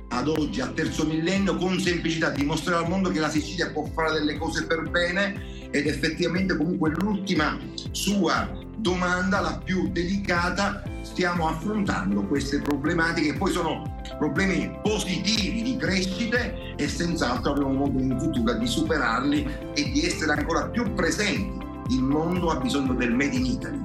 ad 0.10 0.28
oggi, 0.28 0.62
a 0.62 0.68
terzo 0.68 1.06
millennio, 1.06 1.58
con 1.58 1.80
semplicità 1.80 2.30
dimostrare 2.30 2.84
al 2.84 2.90
mondo 2.90 3.10
che 3.10 3.20
la 3.20 3.30
Sicilia 3.30 3.72
può 3.72 3.86
fare 3.94 4.14
delle 4.14 4.38
cose 4.38 4.66
per 4.66 4.90
bene 4.90 5.70
ed 5.72 5.86
effettivamente 5.86 6.56
comunque 6.56 6.92
l'ultima 6.92 7.58
sua 7.92 8.50
domanda, 8.78 9.42
la 9.42 9.62
più 9.64 9.90
delicata, 9.92 10.84
stiamo 11.02 11.48
affrontando 11.50 12.26
queste 12.26 12.62
problematiche 12.62 13.32
che 13.32 13.38
poi 13.38 13.52
sono 13.52 13.97
problemi 14.18 14.80
positivi 14.82 15.62
di 15.62 15.78
crescite 15.78 16.76
e 16.76 16.88
senz'altro 16.88 17.52
avremo 17.52 17.74
modo 17.74 18.00
in 18.00 18.18
futuro 18.20 18.54
di 18.54 18.68
superarli 18.68 19.48
e 19.74 19.92
di 19.92 20.06
essere 20.06 20.34
ancora 20.34 20.68
più 20.68 20.94
presenti. 20.94 21.66
Il 21.90 22.02
mondo 22.02 22.50
ha 22.50 22.58
bisogno 22.58 22.94
del 22.94 23.14
Made 23.14 23.36
in 23.36 23.46
Italy. 23.46 23.82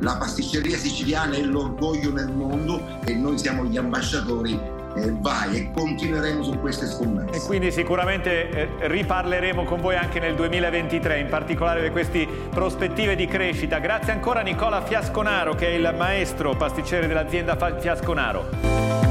La 0.00 0.16
pasticceria 0.16 0.76
siciliana 0.76 1.34
è 1.34 1.42
l'orgoglio 1.42 2.12
nel 2.12 2.32
mondo 2.32 2.82
e 3.04 3.14
noi 3.14 3.38
siamo 3.38 3.64
gli 3.64 3.76
ambasciatori 3.76 4.72
eh, 4.96 5.12
vai 5.20 5.56
e 5.56 5.70
continueremo 5.72 6.42
su 6.42 6.58
queste 6.60 6.86
scommesse. 6.86 7.38
E 7.38 7.46
quindi 7.46 7.70
sicuramente 7.70 8.48
eh, 8.50 8.68
riparleremo 8.88 9.64
con 9.64 9.80
voi 9.80 9.96
anche 9.96 10.20
nel 10.20 10.34
2023, 10.34 11.18
in 11.18 11.28
particolare 11.28 11.82
di 11.82 11.90
queste 11.90 12.26
prospettive 12.50 13.16
di 13.16 13.26
crescita. 13.26 13.78
Grazie 13.78 14.12
ancora 14.12 14.40
a 14.40 14.42
Nicola 14.42 14.82
Fiasconaro 14.82 15.54
che 15.54 15.68
è 15.68 15.70
il 15.70 15.94
maestro 15.96 16.54
pasticcere 16.54 17.06
dell'azienda 17.06 17.56
Fiasconaro. 17.56 19.03